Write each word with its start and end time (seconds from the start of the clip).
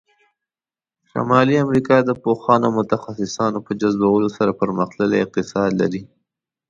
شمالي 1.09 1.55
امریکا 1.65 1.97
د 2.03 2.11
پوهانو 2.23 2.65
او 2.69 2.75
متخصصانو 2.79 3.59
په 3.65 3.71
جذبولو 3.81 4.29
سره 4.37 4.57
پرمختللی 4.61 5.17
اقتصاد 5.21 5.69
ولری. 5.73 6.01